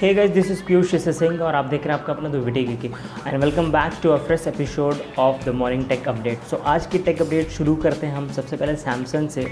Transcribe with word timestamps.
Hey 0.00 0.12
guys 0.14 0.30
this 0.30 0.50
is 0.50 0.62
Piyush 0.64 0.94
Singh 0.96 1.40
और 1.44 1.54
आप 1.54 1.64
देख 1.64 1.86
रहे 1.86 1.94
हैं 1.94 2.00
आपका 2.00 2.12
अपना 2.12 2.28
दो 2.28 2.38
वीडियो 2.40 2.76
की 2.82 2.88
and 3.26 3.42
welcome 3.42 3.70
back 3.72 3.92
to 4.02 4.10
a 4.10 4.16
fresh 4.26 4.46
episode 4.48 5.00
of 5.18 5.44
the 5.44 5.52
morning 5.54 5.84
tech 5.88 6.06
update 6.08 6.44
so 6.50 6.56
आज 6.66 6.86
की 6.92 6.98
टेक 6.98 7.20
अपडेट 7.22 7.48
शुरू 7.50 7.74
करते 7.82 8.06
हैं 8.06 8.14
हम 8.14 8.30
सबसे 8.32 8.56
पहले 8.56 8.76
सैमसंग 8.76 9.28
से। 9.28 9.42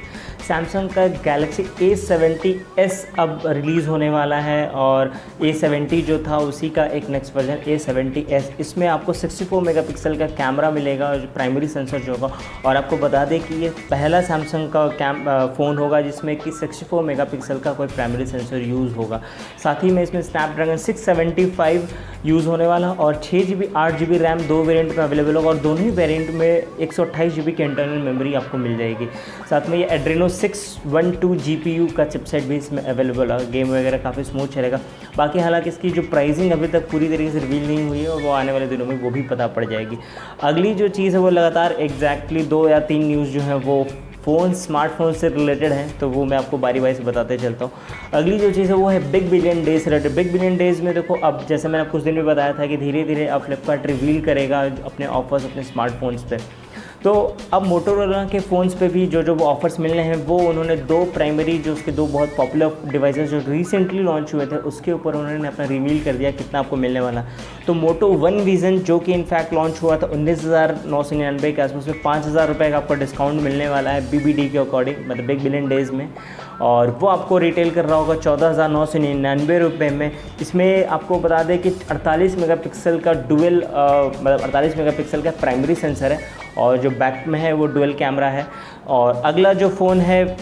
सैमसंग 0.47 0.91
का 0.91 1.07
गैलेक्सी 1.25 1.67
ए 1.83 1.95
सेवेंटी 1.97 2.55
एस 2.79 3.07
अब 3.19 3.43
रिलीज़ 3.47 3.89
होने 3.89 4.09
वाला 4.11 4.39
है 4.41 4.69
और 4.85 5.13
ए 5.43 5.53
सेवेंटी 5.53 6.01
जो 6.03 6.19
था 6.29 6.39
उसी 6.47 6.71
का 6.71 6.85
एक 6.87 7.11
next 7.11 7.37
version 7.37 7.61
A 7.69 7.77
seventy 7.79 8.25
S 8.31 8.51
इसमें 8.61 8.87
आपको 8.89 9.13
सिक्सटी 9.13 9.45
फोर 9.45 9.63
मेगा 9.63 9.83
पिक्सल 9.83 10.17
का 10.19 10.27
कैमरा 10.41 10.71
मिलेगा 10.71 11.15
जो 11.17 11.29
प्राइमरी 11.35 11.69
सेंसर 11.69 11.99
जो 11.99 12.15
होगा। 12.15 12.33
और 12.67 12.77
आपको 12.77 12.97
बता 12.97 13.25
दें 13.25 13.39
कि 13.41 13.63
ये 13.65 13.71
पहला 13.91 14.21
सैमसंग 14.23 14.71
का 14.73 14.87
कैम 14.97 15.23
फ़ोन 15.57 15.79
होगा 15.79 16.01
जिसमें 16.01 16.37
कि 16.37 16.53
सिक्सटी 16.61 16.87
फोर 16.87 17.05
मेगा 17.05 17.25
पिक्सल 17.37 17.59
का 17.59 17.73
कोई 17.75 17.87
प्राइमरी 17.95 18.27
सेंसर 18.27 18.69
यूज़ 18.69 18.95
होगा। 18.95 19.23
साथ 19.63 19.85
ही 19.85 19.91
में 19.91 20.03
इसमें 20.03 20.21
स्नैपड्रैगन 20.39 20.77
675 20.79 22.27
यूज़ 22.27 22.47
होने 22.47 22.67
वाला 22.67 22.91
और 22.93 23.21
छः 23.25 23.45
जी 23.45 23.55
बी 23.55 23.69
आठ 23.77 23.99
जी 23.99 24.07
बी 24.07 24.19
रैम 24.19 24.41
दो 24.49 24.63
वेरिएंट 24.65 24.91
में 24.91 25.03
अवेलेबल 25.05 25.37
होगा 25.37 25.49
और 25.49 25.57
दोनों 25.57 25.79
ही 25.79 25.91
वेरिएंट 25.91 26.31
में 26.31 26.47
एक 26.47 26.93
सौ 26.93 27.05
अट्ठाईस 27.05 27.33
जी 27.35 27.41
बी 27.41 27.53
की 27.53 27.63
इंटरनल 27.63 28.03
मेमोरी 28.03 28.35
आपको 28.35 28.59
मिल 28.59 28.77
जाएगी। 28.79 29.07
साथ 29.51 29.69
में 29.69 29.77
ये 29.79 29.85
Adreno 29.95 30.29
six 30.29 30.63
one 30.87 31.11
two 31.13 31.35
G 31.37 31.57
P 31.57 31.75
U 31.75 31.87
का 31.97 32.05
चिपसेट 32.05 32.45
भी 32.45 32.57
इसमें 32.57 32.83
अवेलेबल 32.83 33.33
है। 33.33 33.51
गेम 33.53 33.71
वगैरह 33.71 33.99
काफ़ी 33.99 34.25
स्मूथ 34.25 34.49
चलेगा। 34.55 34.81
बाकी 35.17 35.39
हालाँकि 35.39 35.71
इसकी 35.71 35.91
जो 35.91 36.03
प्राइसिंग 36.11 36.53
अभी 36.53 36.69
तक 36.69 36.91
पूरी 36.91 37.09
तरीके 37.09 37.31
से 37.31 37.39
रिवील 37.39 37.67
नहीं 37.67 37.89
हुई 37.89 38.01
है 38.01 38.09
और 38.09 38.23
वो 38.23 38.31
आने 38.33 38.53
वाले 38.53 38.67
दिनों 38.67 38.87
में 38.87 39.01
वो 39.03 39.11
भी 39.11 39.23
पता 39.31 39.47
पड़ 39.49 39.65
जाएगी। 39.65 39.99
अगली 40.43 40.75
जो 40.75 40.89
चीज़ 40.91 41.15
है 41.15 41.21
वो 41.21 41.31
लगातार 41.31 41.73
एग्जैक्टली 41.81 42.43
दो 42.47 42.69
या 42.69 42.81
तीन 42.91 43.07
न्यूज़ 43.07 43.31
जो 43.31 43.41
है 43.41 43.57
वो 43.59 43.87
फ़ोन 44.29 44.53
स्मार्टफ़ोन 44.55 45.13
से 45.15 45.29
रिलेटेड 45.29 45.73
हैं 45.73 45.99
तो 45.99 46.09
वो 46.11 46.25
मैं 46.25 46.37
आपको 46.39 46.59
बारी 46.59 46.81
बारी 46.81 46.95
से 46.95 47.03
बताते 47.03 47.37
चलता 47.39 47.65
हूँ। 47.65 47.73
अगली 48.15 48.39
जो 48.39 48.51
चीज़ 48.53 48.69
है, 48.69 48.75
वो 48.75 48.89
है 48.89 49.11
बिग 49.13 49.31
बिलियन 49.31 49.65
डेज़ 49.65 49.83
से 49.85 49.91
रिलेटेड 49.91 50.15
बिग 50.17 50.33
बिलियन 50.33 50.57
डेज़ 50.57 50.83
में 50.83 50.93
देखो, 50.95 51.15
अब 51.17 51.45
जैसे 51.49 51.69
मैंने 51.69 51.85
कुछ 51.91 52.03
दिन 52.03 52.15
में 52.15 52.25
बताया 52.27 52.53
था 52.53 52.67
कि 52.67 52.77
धीरे 52.77 53.05
धीरे 53.05 53.27
अब 53.27 53.43
फ्लिपकार्ट 53.43 53.87
रिवील 53.87 54.21
करेगा 54.25 54.61
अपने 54.85 55.07
ऑफर्स 55.07 55.45
अपने 55.45 55.63
स्मार्टफोन्स 55.65 56.25
पे। 56.31 56.39
तो 57.05 57.13
अब 57.53 57.63
मोटोरोला 57.63 58.25
के 58.29 58.39
फ़ोन्स 58.41 58.75
पे 58.75 58.87
भी 58.89 59.07
जो 59.07 59.23
जो 59.23 59.37
ऑफर्स 59.39 59.79
मिलने 59.81 60.03
हैं, 60.03 60.17
वो 60.27 60.39
उन्होंने 60.39 60.77
दो 60.77 61.05
प्राइमरी 61.15 61.57
जो 61.59 61.73
उसके 61.73 61.93
दो 61.93 62.07
बहुत 62.07 62.35
पॉपुलर 62.37 62.91
डिवाइसेस 62.91 63.29
जो 63.31 63.43
रिसेंटली 63.49 63.99
लॉन्च 64.01 64.35
हुए 64.35 64.47
थे, 64.47 64.57
उसके 64.71 64.93
ऊपर 64.93 65.15
उन्होंने 65.15 65.49
अपना 65.49 65.65
रिवील 65.67 66.03
कर 66.05 66.17
दिया 66.17 66.31
कितना 66.33 66.59
आपको 66.59 66.77
मिलने 66.77 67.01
वाला। 67.01 67.25
तो 67.67 67.75
मोटो 67.75 68.09
वन 68.15 68.41
विज़न 68.41 68.79
जो 68.81 68.99
कि 68.99 69.13
इनफैक्ट 69.13 69.53
लॉन्च 69.55 69.83
हुआ 69.83 69.97
था 69.99 70.07
उन्नीस 70.09 70.45
हज़ार 70.45 70.79
नौ 70.87 71.03
सौ 71.03 71.15
निन्यानवे 71.15 71.53
के 71.53 71.63
आसपास 71.63 71.87
में 71.89 72.03
पाँच 72.03 72.27
हज़ार 72.27 72.49
रुपये 72.49 72.71
का 72.71 72.77
आपको 72.77 72.95
डिस्काउंट 72.97 73.43
मिलने 73.43 73.69
वाला 73.69 73.91
है 73.91 74.11
BBD 74.11 74.51
के 74.53 74.59
अकॉर्डिंग 74.59 74.97
मतलब 75.09 75.25
बिग 75.27 75.43
बिलियन 75.43 75.69
डेज़ 75.69 75.93
में। 75.93 76.09
और 76.61 76.91
वो 77.01 77.07
आपको 77.09 77.39
रिटेल 77.39 77.71
कर 77.71 77.85
रहा 77.85 77.97
होगा 77.97 78.15
चौदह 78.17 78.49
हज़ार 78.49 78.69
नौ 78.71 78.85
सौ 78.87 78.99
निन्यानवे 78.99 79.59
रुपये 79.59 79.91
में। 79.91 80.11
इसमें 80.41 80.87
आपको 80.87 81.19
बता 81.21 81.43
दें 81.43 81.59
कि 81.59 81.71
अड़तालीस 81.91 82.37
मेगापिक्सल 82.39 82.99
का 83.01 83.13
डुअल 83.29 83.57
मतलब 83.57 84.41
अड़तालीस 84.41 84.77
मेगापिक्सल 84.77 85.23
का 85.23 85.31
प्राइमरी 85.41 85.75
सेंसर 85.77 86.13
है 86.13 86.21
और 86.59 86.77
जो 86.79 86.91
बैक 86.93 87.25
में 87.29 87.39
है 87.41 87.53
वो 87.53 87.67
डुअल 87.69 87.93
कैमरा 87.95 88.29
है। 88.31 88.47
और 88.89 89.23
अगला 89.25 89.53
जो 89.55 89.69
फ़ोन 89.71 90.01
है, 90.01 90.37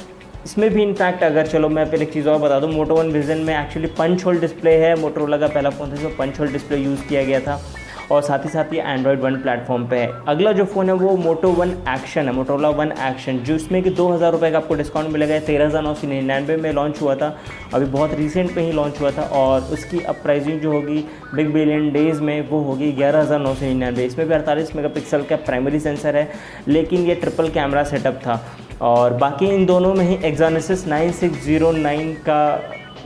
इसमें 0.45 0.69
भी 0.71 0.83
इनफैक्ट 0.83 1.23
अगर 1.25 1.47
चलो 1.47 1.69
मैं 1.69 1.91
पहले 1.91 2.05
एक 2.05 2.13
चीज़ 2.13 2.29
और 2.29 2.39
बता 2.41 2.61
दूँ 2.61 2.71
मोटो 2.73 2.95
वन 2.95 3.11
विजन 3.13 3.39
में 3.39 3.57
एक्चुअली 3.57 3.89
पंच 3.99 4.25
होल 4.27 4.39
डिस्प्ले 4.41 4.75
है। 4.79 4.95
मोटरोला 5.01 5.39
का 5.39 5.47
पहला 5.49 5.71
फ़ोन 5.71 5.91
था, 5.91 5.95
जिसमें 5.95 6.17
पंच 6.17 6.41
होल 6.41 6.53
डिस्प्ले 6.53 6.79
यूज़ 6.79 7.09
किया 7.09 7.25
गया 7.25 7.41
था। 7.41 7.61
और 8.11 8.23
साथ 8.23 8.45
ही 8.45 8.51
साथ 8.51 8.73
ये 8.75 8.81
एंड्रॉयड 8.83 9.21
वन 9.21 9.37
प्लेटफॉर्म 9.37 9.87
पे 9.89 9.97
है। 9.97 10.11
अगला 10.29 10.53
जो 10.53 10.65
फ़ोन 10.65 10.89
है 10.89 10.95
वो 10.97 11.17
मोटो 11.19 11.49
वन 11.53 11.71
एक्शन 11.89 12.29
है 12.29 12.33
मोटोला 12.35 12.69
वन 12.73 12.93
एक्शन 13.03 13.39
जिसमें 13.45 13.83
कि 13.83 13.91
दो 13.93 14.09
हज़ार 14.11 14.33
रुपये 14.33 14.51
का 14.51 14.59
आपको 14.59 14.75
डिस्काउंट 14.75 15.11
मिलेगा 15.13 15.39
तेरह 15.47 15.67
हज़ार 15.67 15.83
नौ 15.83 15.95
सौ 15.95 16.07
निन्यानवे 16.07 16.57
में 16.57 16.73
लॉन्च 16.73 17.01
हुआ 17.03 17.15
था। 17.15 17.37
अभी 17.75 17.87
बहुत 17.87 18.15
रिसेंट 18.15 18.57
में 18.57 18.63
ही 18.63 18.73
लॉन्च 18.73 19.01
हुआ 19.01 19.11
था 19.11 19.23
और 19.35 19.73
उसकी 19.73 20.01
अब 20.01 20.21
प्राइजिंग 20.23 20.61
जो 20.61 20.73
होगी 20.73 21.05
बिग 21.35 21.53
बिलियन 21.53 21.91
डेज़ 21.93 22.21
में 22.23 22.49
वो 22.49 22.63
होगी 22.63 22.93
ग्यारह 22.93 23.21
हज़ार 23.21 23.41
नौ 23.41 23.55
सौ 23.55 23.65
निन्यानवे। 23.65 24.05
इसमें 24.05 24.27
भी 24.29 24.35
अड़तालीस 24.35 24.75
मेगा 24.77 24.89
पिक्सल 24.91 25.23
का 25.25 25.37
प्राइमरी 25.47 25.81
सेंसर 25.81 26.17
है, 26.17 26.29
लेकिन 26.69 27.07
ये 27.07 27.15
ट्रिपल 27.17 27.49
कैमरा 27.51 27.85
सेटअप 27.85 28.21
था। 28.27 28.41
और 28.83 29.13
बाकी 29.17 29.47
इन 29.49 29.67
दोनों 29.67 29.95
में 29.95 30.05
ही 30.05 30.19
Exynos 30.25 30.87
nine 30.87 31.13
six 31.15 31.45
zero 31.45 31.71
nine 31.73 32.13
का 32.29 32.41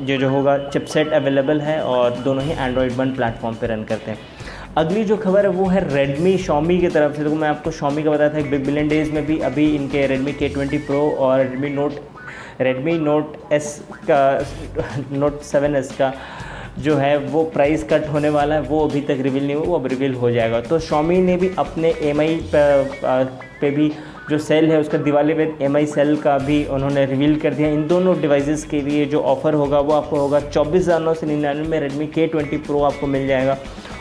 जो 0.01 0.17
जो 0.17 0.29
होगा 0.31 0.57
चिपसेट 0.61 1.13
अवेलेबल 1.13 1.61
है 1.61 1.81
और 1.85 2.17
दोनों 2.19 2.45
ही 2.45 2.53
एंड्रॉयड 2.53 2.93
वन 2.93 3.11
प्लेटफॉर्म 3.15 3.57
पर 3.57 3.69
रन 3.69 3.83
करते 3.85 4.11
हैं। 4.11 4.19
अगली 4.79 5.03
जो 5.05 5.17
खबर 5.17 5.47
है, 5.47 5.51
वो 5.51 5.65
है 5.67 5.81
रेडमी 5.89 6.37
शॉमी 6.39 6.79
की 6.81 6.89
तरफ़ 6.89 7.17
से। 7.17 7.23
देखो, 7.23 7.37
मैं 7.37 7.49
आपको 7.49 7.71
शॉमी 7.71 8.03
का 8.03 8.11
बताया 8.11 8.31
था 8.31 8.51
बिग 8.51 8.65
बिलियन 8.67 8.89
डेज़ 8.89 9.11
में 9.13 9.25
भी 9.27 9.39
अभी 9.41 9.65
इनके 9.77 10.07
रेडमी 10.07 10.33
के 10.33 10.49
ट्वेंटी 10.49 10.79
प्रो 10.81 11.01
और 11.11 11.39
Redmi 11.39 11.69
Note 11.71 11.95
Redmi 12.61 12.93
Note 12.99 13.37
S 13.53 13.81
का 14.11 14.21
नोट 15.13 15.41
सेवन 15.43 15.77
एस 15.77 15.91
का 15.93 16.13
जो 16.79 16.97
है, 16.97 17.17
वो 17.19 17.43
प्राइस 17.47 17.85
कट 17.91 18.07
होने 18.09 18.29
वाला 18.29 18.55
है। 18.55 18.61
वो 18.63 18.87
अभी 18.87 19.01
तक 19.01 19.19
रिवील 19.21 19.47
नहीं 19.47 19.57
हुआ, 19.57 19.67
वो 19.67 19.79
अब 19.79 19.87
रिवील 19.87 20.15
हो 20.15 20.31
जाएगा। 20.31 20.61
तो 20.61 20.79
शॉमी 20.81 21.21
ने 21.21 21.37
भी 21.37 21.51
अपने 21.59 21.95
एम 22.03 22.21
आई 22.21 22.41
पे 22.53 23.71
भी 23.71 23.91
जो 24.31 24.39
सेल 24.39 24.71
है, 24.71 24.81
उसका 24.81 24.99
दिवाली 25.01 25.35
में 25.35 25.59
एम 25.61 25.77
आई 25.77 25.87
सेल 25.89 26.17
का 26.19 26.39
भी 26.39 26.65
उन्होंने 26.69 27.05
रिवील 27.07 27.39
कर 27.41 27.55
दिया। 27.55 27.69
इन 27.71 27.87
दोनों 27.89 28.21
डिवाइसेस 28.21 28.65
के 28.65 28.81
लिए 28.83 29.07
जो 29.07 29.21
ऑफ़र 29.35 29.55
होगा, 29.55 29.81
वो 29.81 29.93
आपको 29.93 30.17
होगा 30.17 30.41
चौबीस 30.41 30.83
हज़ार 30.83 31.01
नौ 31.01 31.15
सौ 31.15 31.27
निन्यानवे 31.27 31.69
में 31.69 31.81
रेडमी 31.81 32.07
के 32.09 32.27
ट्वेंटी 32.27 32.57
प्रो 32.59 32.83
आपको 32.85 33.07
मिल 33.09 33.27
जाएगा। 33.29 33.59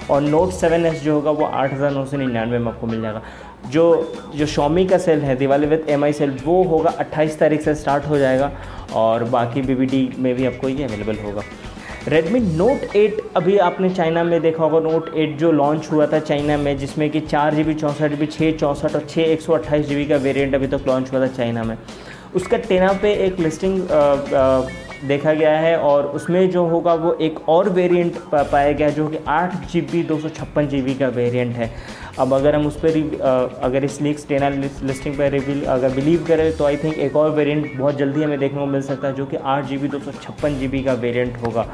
और 0.09 0.21
नोट 0.21 0.51
सेवन 0.53 0.85
एस 0.85 1.01
जो 1.03 1.13
होगा 1.13 1.31
वो 1.31 1.45
आठ 1.45 1.73
हज़ार 1.73 1.91
नौ 1.91 2.05
सौ 2.05 2.17
निन्यानवे 2.17 2.59
में 2.59 2.71
आपको 2.71 2.87
मिल 2.87 3.01
जाएगा। 3.01 3.21
जो 3.67 4.11
जो 4.35 4.45
शॉमी 4.47 4.85
का 4.87 4.97
सेल 4.97 5.21
है 5.21 5.35
Diwali 5.35 5.67
with 5.67 5.85
M 5.89 6.03
I 6.03 6.13
sale 6.13 6.37
वो 6.43 6.61
होगा 6.65 6.89
अट्ठाईस 6.99 7.39
तारीख 7.39 7.61
से 7.61 7.75
स्टार्ट 7.75 8.05
हो 8.05 8.17
जाएगा 8.17 8.51
और 8.95 9.23
बाकी 9.29 9.61
बी 9.61 9.75
बी 9.75 9.85
डी 9.85 10.09
में 10.17 10.33
भी 10.35 10.45
आपको 10.45 10.69
ये 10.69 10.83
अवेलेबल 10.83 11.17
होगा। 11.23 11.43
रेडमी 12.07 12.39
नोट 12.39 12.95
8 12.95 13.19
अभी 13.37 13.57
आपने 13.59 13.89
चाइना 13.89 14.23
में 14.23 14.39
देखा 14.41 14.63
होगा। 14.63 14.79
नोट 14.81 15.09
8 15.15 15.37
जो 15.39 15.51
लॉन्च 15.51 15.91
हुआ 15.91 16.05
था 16.07 16.19
चाइना 16.19 16.57
में, 16.57 16.77
जिसमें 16.77 17.09
कि 17.09 17.19
चार 17.21 17.55
जी 17.55 17.63
बी 17.63 17.73
चौंसठ 17.73 18.09
जी 18.09 18.15
बी 18.15 18.25
छः 18.27 18.57
चौंसठ 18.57 18.95
और 18.95 19.05
छः 19.09 19.21
एक 19.23 19.41
सौ 19.41 19.53
अट्ठाईस 19.53 19.87
जी 19.87 19.95
बी 19.95 20.05
का 20.05 20.15
वेरिएंट 20.17 20.55
अभी 20.55 20.67
तक 20.67 20.77
तो 20.77 20.91
लॉन्च 20.91 21.11
हुआ 21.13 21.21
था 21.21 21.27
चाइना 21.33 21.63
में। 21.63 21.77
उसका 22.35 22.57
टेना 22.59 22.91
पे 23.01 23.13
एक 23.25 23.39
लिस्टिंग 23.39 23.81
देखा 25.03 25.33
गया 25.33 25.57
है 25.59 25.75
और 25.79 26.05
उसमें 26.07 26.49
जो 26.51 26.65
होगा 26.67 26.93
वो 26.93 27.13
एक 27.21 27.37
और 27.49 27.69
वेरिएंट 27.69 28.17
पाया 28.33 28.71
गया 28.71 28.89
जो 28.89 29.07
कि 29.07 29.17
आठ 29.27 29.53
जी 29.71 29.81
बी 29.81 30.01
दो 30.03 30.17
सौ 30.19 30.29
छप्पन 30.29 30.67
जी 30.67 30.81
बी 30.81 30.93
का 30.95 31.07
वेरिएंट 31.09 31.55
है। 31.55 31.71
अब 32.19 32.33
अगर 32.33 32.55
हम 32.55 32.65
उस 32.67 32.79
पर 32.79 33.59
अगर 33.63 33.83
इस 33.83 34.01
लीक्स 34.01 34.27
टेना 34.27 34.49
लिस्टिंग 34.49 35.17
पर 35.17 35.29
रिवील 35.31 35.63
अगर 35.65 35.93
बिलीव 35.95 36.25
करें 36.27 36.51
तो 36.57 36.65
आई 36.65 36.77
थिंक 36.77 36.97
एक 36.97 37.15
और 37.15 37.29
वेरिएंट 37.31 37.77
बहुत 37.77 37.97
जल्दी 37.97 38.23
हमें 38.23 38.39
देखने 38.39 38.59
को 38.59 38.65
मिल 38.65 38.81
सकता 38.81 39.07
है 39.07 39.13
जो 39.15 39.25
कि 39.25 39.37
आठ 39.37 39.65
जी 39.65 39.77
बी 39.77 39.87
दो 39.87 39.99
सौ 39.99 40.11
छप्पन 40.13 40.59
जी 40.59 40.67
बी 40.67 40.83
का 40.83 40.93
वेरिएंट 40.95 41.37
होगा। 41.37 41.65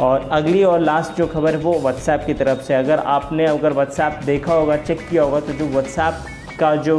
और 0.00 0.28
अगली 0.32 0.62
और 0.64 0.80
लास्ट 0.80 1.16
जो 1.18 1.26
खबर 1.26 1.54
है 1.54 1.60
वो 1.60 1.78
व्हाट्सएप 1.80 2.24
की 2.26 2.34
तरफ़ 2.34 2.60
से। 2.62 2.74
अगर 2.74 2.98
आपने 3.08 3.46
अगर 3.46 3.72
व्हाट्सएप 3.72 4.20
देखा 4.24 4.54
होगा 4.54 4.76
चेक 4.78 5.08
किया 5.10 5.22
होगा 5.22 5.40
तो 5.40 5.52
जो 5.52 5.66
व्हाट्सएप 5.66 6.24
का 6.60 6.74
जो 6.78 6.98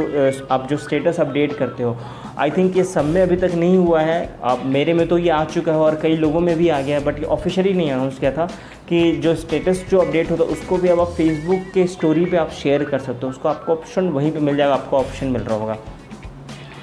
आप 0.50 0.66
जो 0.70 0.76
स्टेटस 0.76 1.20
अपडेट 1.20 1.56
करते 1.56 1.82
हो 1.82 1.96
आई 2.38 2.50
थिंक 2.50 2.76
ये 2.76 2.84
सब 2.84 3.04
में 3.04 3.20
अभी 3.22 3.36
तक 3.36 3.54
नहीं 3.54 3.76
हुआ 3.76 4.00
है। 4.00 4.38
आप, 4.42 4.62
मेरे 4.66 4.92
में 4.94 5.06
तो 5.08 5.18
ये 5.18 5.30
आ 5.30 5.44
चुका 5.44 5.72
है 5.72 5.78
और 5.78 5.98
कई 6.02 6.16
लोगों 6.16 6.40
में 6.40 6.56
भी 6.58 6.68
आ 6.68 6.80
गया 6.80 6.98
है 6.98 7.04
बट 7.04 7.18
ये 7.18 7.24
ऑफिशियली 7.26 7.72
नहीं 7.72 7.90
अनाउंस 7.90 8.18
किया 8.18 8.32
था 8.32 8.46
कि 8.88 9.12
जो 9.16 9.34
स्टेटस 9.36 9.84
जो 9.90 9.98
अपडेट 9.98 10.30
होता 10.30 10.44
है, 10.44 10.50
उसको 10.50 10.76
भी 10.76 10.88
अब 10.88 11.00
आप 11.00 11.10
फेसबुक 11.16 11.70
के 11.74 11.86
स्टोरी 11.88 12.24
पे 12.24 12.36
आप 12.36 12.50
शेयर 12.52 12.84
कर 12.84 12.98
सकते 12.98 13.26
हो। 13.26 13.30
उसको 13.30 13.48
आपको 13.48 13.72
ऑप्शन 13.72 14.08
वहीं 14.10 14.32
पे 14.32 14.40
मिल 14.40 14.56
जाएगा, 14.56 14.74
आपको 14.74 14.96
ऑप्शन 14.96 15.26
मिल 15.28 15.42
रहा 15.42 15.58
होगा। 15.58 15.76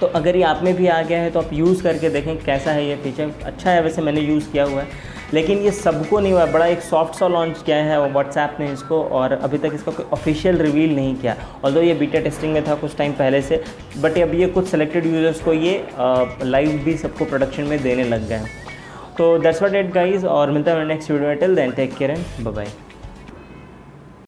तो 0.02 0.08
अगर 0.08 0.36
ये 0.36 0.44
आप 0.44 0.60
में 0.64 0.76
भी 0.76 0.88
आ 0.88 1.02
गया 1.02 1.22
है 1.22 1.30
तो 1.32 1.40
आप 1.40 1.54
यूज़ 1.54 1.84
करके 1.84 2.10
देखें 2.10 2.38
कैसा 2.44 2.72
है 2.72 2.88
ये 2.88 2.96
फीचर 3.04 3.32
अच्छा 3.46 3.70
है, 3.72 3.82
वैसे 3.84 4.02
मैंने 4.02 4.22
यूज़ 4.22 4.52
किया 4.52 4.64
हुआ 4.64 4.82
है। 4.82 5.16
लेकिन 5.34 5.58
ये 5.60 5.72
सबको 5.72 6.20
नहीं 6.20 6.34
हुआ, 6.34 6.46
बड़ा 6.46 6.66
एक 6.66 6.82
सॉफ्ट 6.82 7.16
सा 7.16 7.28
लॉन्च 7.28 7.62
किया 7.66 7.78
है 7.78 8.00
वो 8.02 8.08
व्हाट्सएप 8.10 8.58
ने 8.60 8.72
इसको 8.74 9.04
और 9.04 9.34
अभी 9.34 9.58
तक 9.58 9.72
इसका 9.74 9.92
कोई 9.92 10.06
ऑफिशियल 10.14 10.58
रिवील 10.58 10.96
नहीं 10.96 11.16
किया। 11.16 11.36
और 11.64 11.78
ये 11.84 11.94
बीटा 11.96 12.20
टेस्टिंग 12.20 12.54
में 12.54 12.64
था 12.68 12.76
कुछ 12.76 12.96
टाइम 12.98 13.14
पहले 13.14 13.42
से 13.42 13.64
बट 13.98 14.18
अब 14.20 14.34
ये 14.36 14.48
कुछ 14.50 14.68
सेलेक्टेड 14.68 15.06
यूज़र्स 15.06 15.44
को 15.44 15.54
ये 15.54 15.78
लाइव 16.44 16.82
भी 16.86 16.98
सबको 16.98 17.26
प्रोडक्शन 17.26 17.64
में 17.64 17.82
देने 17.84 18.04
लग 18.06 18.28
गए 18.30 18.42
तो 19.18 19.38
दैट्स 19.38 19.62
वॉट 19.62 19.76
एट 19.76 19.94
गाइज़ 19.94 20.26
और 20.28 20.52
मिलता 20.52 20.72
है 20.72 20.88
नेक्स्ट 20.88 21.12
वीडियो 21.12 21.30
में। 21.30 21.38
Till 21.38 21.56
then 21.56 21.72
take 21.72 21.96
care 21.98 22.12
and 22.12 22.48
bye 22.48 22.68